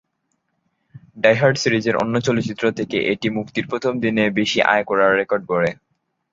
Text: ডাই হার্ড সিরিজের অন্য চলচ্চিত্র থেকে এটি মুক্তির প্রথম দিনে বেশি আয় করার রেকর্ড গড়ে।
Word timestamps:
ডাই 1.17 1.35
হার্ড 1.35 1.55
সিরিজের 1.57 1.95
অন্য 1.95 2.15
চলচ্চিত্র 2.19 2.63
থেকে 2.71 2.97
এটি 3.11 3.27
মুক্তির 3.29 3.65
প্রথম 3.67 3.93
দিনে 3.99 4.23
বেশি 4.39 4.59
আয় 4.71 4.83
করার 4.89 5.11
রেকর্ড 5.15 5.43
গড়ে। 5.45 5.71